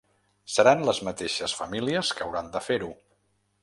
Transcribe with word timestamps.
Seran 0.53 0.81
les 0.87 1.03
mateixes 1.09 1.55
famílies 1.61 2.13
que 2.19 2.29
hauran 2.29 2.53
de 2.57 2.67
fer-ho. 2.71 2.95